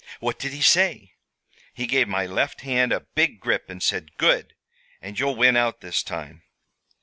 [0.19, 1.13] "What did he say?"
[1.75, 4.55] "He gave my left hand a big grip and said: 'Good!
[4.99, 6.41] and you'll win out this time.'"